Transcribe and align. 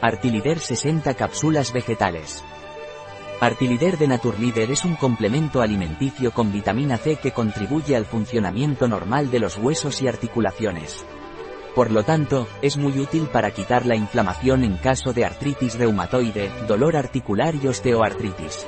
Artilider 0.00 0.60
60 0.60 1.14
cápsulas 1.14 1.72
vegetales. 1.72 2.44
Artilider 3.40 3.98
de 3.98 4.06
Naturleader 4.06 4.70
es 4.70 4.84
un 4.84 4.94
complemento 4.94 5.60
alimenticio 5.60 6.30
con 6.30 6.52
vitamina 6.52 6.98
C 6.98 7.16
que 7.16 7.32
contribuye 7.32 7.96
al 7.96 8.06
funcionamiento 8.06 8.86
normal 8.86 9.28
de 9.32 9.40
los 9.40 9.58
huesos 9.58 10.00
y 10.00 10.06
articulaciones. 10.06 11.04
Por 11.74 11.90
lo 11.90 12.04
tanto, 12.04 12.46
es 12.62 12.76
muy 12.76 13.00
útil 13.00 13.28
para 13.32 13.50
quitar 13.50 13.86
la 13.86 13.96
inflamación 13.96 14.62
en 14.62 14.76
caso 14.76 15.12
de 15.12 15.24
artritis 15.24 15.76
reumatoide, 15.76 16.48
dolor 16.68 16.96
articular 16.96 17.56
y 17.56 17.66
osteoartritis. 17.66 18.66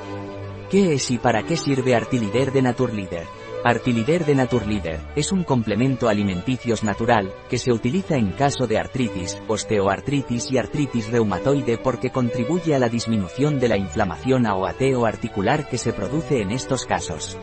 ¿Qué 0.69 0.95
es 0.95 1.11
y 1.11 1.17
para 1.17 1.43
qué 1.43 1.55
sirve 1.55 1.95
Artilider 1.95 2.51
de 2.51 2.61
Naturleader? 2.61 3.27
Artilider 3.63 4.25
de 4.25 4.33
Naturleader 4.33 4.99
es 5.15 5.31
un 5.31 5.43
complemento 5.43 6.09
alimenticios 6.09 6.83
natural 6.83 7.31
que 7.47 7.59
se 7.59 7.71
utiliza 7.71 8.15
en 8.15 8.31
caso 8.31 8.65
de 8.65 8.79
artritis, 8.79 9.39
osteoartritis 9.47 10.51
y 10.51 10.57
artritis 10.57 11.11
reumatoide 11.11 11.77
porque 11.77 12.09
contribuye 12.09 12.73
a 12.73 12.79
la 12.79 12.89
disminución 12.89 13.59
de 13.59 13.67
la 13.67 13.77
inflamación 13.77 14.47
o 14.47 15.05
articular 15.05 15.69
que 15.69 15.77
se 15.77 15.93
produce 15.93 16.41
en 16.41 16.49
estos 16.49 16.87
casos. 16.87 17.37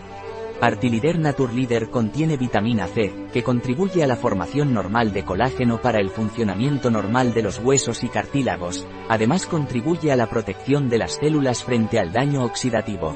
Artilider 0.60 1.20
Naturleader 1.20 1.88
contiene 1.88 2.36
vitamina 2.36 2.88
C, 2.88 3.14
que 3.32 3.44
contribuye 3.44 4.02
a 4.02 4.08
la 4.08 4.16
formación 4.16 4.74
normal 4.74 5.12
de 5.12 5.24
colágeno 5.24 5.80
para 5.80 6.00
el 6.00 6.10
funcionamiento 6.10 6.90
normal 6.90 7.32
de 7.32 7.42
los 7.42 7.60
huesos 7.60 8.02
y 8.02 8.08
cartílagos, 8.08 8.88
además 9.08 9.46
contribuye 9.46 10.10
a 10.10 10.16
la 10.16 10.28
protección 10.28 10.88
de 10.88 10.98
las 10.98 11.12
células 11.12 11.62
frente 11.62 12.00
al 12.00 12.12
daño 12.12 12.44
oxidativo. 12.44 13.14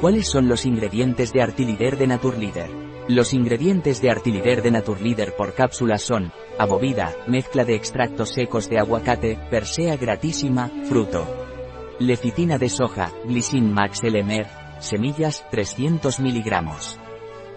¿Cuáles 0.00 0.28
son 0.28 0.46
los 0.48 0.64
ingredientes 0.64 1.32
de 1.32 1.42
Artilider 1.42 1.98
de 1.98 2.06
Naturleader? 2.06 2.70
Los 3.08 3.34
ingredientes 3.34 4.00
de 4.00 4.12
Artilider 4.12 4.62
de 4.62 4.70
Naturleader 4.70 5.34
por 5.34 5.54
cápsulas 5.54 6.02
son, 6.02 6.30
abobida, 6.56 7.16
mezcla 7.26 7.64
de 7.64 7.74
extractos 7.74 8.28
secos 8.28 8.68
de 8.68 8.78
aguacate, 8.78 9.36
persea 9.50 9.96
gratísima, 9.96 10.70
fruto. 10.84 11.26
Lecitina 11.98 12.58
de 12.58 12.68
soja, 12.68 13.10
glycin 13.24 13.72
max 13.72 14.00
LMR, 14.04 14.46
semillas, 14.78 15.44
300 15.50 16.20
mg. 16.20 16.64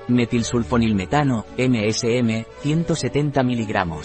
Metilsulfonilmetano, 0.08 1.46
MSM, 1.60 2.46
170 2.62 3.44
mg. 3.44 4.02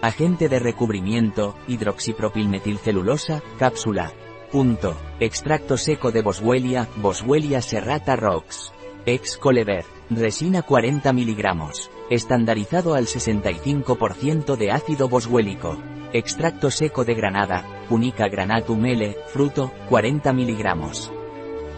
Agente 0.00 0.48
de 0.48 0.60
recubrimiento, 0.60 1.56
hidroxipropilmetilcelulosa, 1.66 3.42
cápsula, 3.58 4.12
Punto. 4.50 4.96
Extracto 5.20 5.76
seco 5.76 6.10
de 6.10 6.22
Boswellia, 6.22 6.88
Boswellia 6.96 7.62
serrata 7.62 8.16
rox. 8.16 8.72
Ex 9.06 9.36
Colever. 9.36 9.84
Resina 10.10 10.62
40 10.62 11.12
mg. 11.12 11.70
Estandarizado 12.10 12.94
al 12.94 13.06
65% 13.06 14.56
de 14.56 14.72
ácido 14.72 15.08
boswélico. 15.08 15.78
Extracto 16.12 16.72
seco 16.72 17.04
de 17.04 17.14
granada, 17.14 17.64
Punica 17.88 18.26
granatum 18.26 18.86
L, 18.86 19.16
fruto, 19.28 19.72
40 19.88 20.32
mg. 20.32 20.90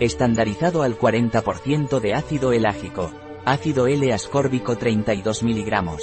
Estandarizado 0.00 0.82
al 0.82 0.98
40% 0.98 2.00
de 2.00 2.14
ácido 2.14 2.54
elágico. 2.54 3.12
Ácido 3.44 3.86
L 3.86 4.10
ascórbico 4.14 4.78
32 4.78 5.42
mg. 5.42 5.98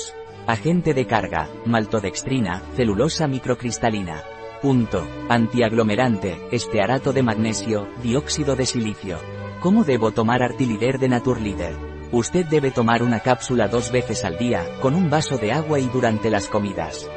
Agente 0.45 0.93
de 0.93 1.07
carga, 1.07 1.49
maltodextrina, 1.65 2.61
celulosa 2.75 3.27
microcristalina. 3.27 4.23
Punto. 4.61 5.07
Antiaglomerante, 5.29 6.37
estearato 6.51 7.13
de 7.13 7.23
magnesio, 7.23 7.87
dióxido 8.03 8.57
de 8.57 8.65
silicio. 8.65 9.17
¿Cómo 9.61 9.85
debo 9.85 10.11
tomar 10.11 10.43
Artilider 10.43 10.99
de 10.99 11.07
Naturleader? 11.07 11.75
Usted 12.11 12.45
debe 12.45 12.69
tomar 12.69 13.01
una 13.01 13.21
cápsula 13.21 13.69
dos 13.69 13.89
veces 13.89 14.25
al 14.25 14.37
día, 14.37 14.65
con 14.81 14.95
un 14.95 15.09
vaso 15.09 15.37
de 15.37 15.53
agua 15.53 15.79
y 15.79 15.87
durante 15.87 16.29
las 16.29 16.47
comidas. 16.47 17.09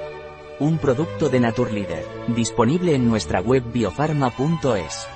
Un 0.60 0.78
producto 0.78 1.28
de 1.28 1.40
Naturleader, 1.40 2.06
disponible 2.28 2.94
en 2.94 3.08
nuestra 3.08 3.40
web 3.40 3.64
biofarma.es. 3.72 5.08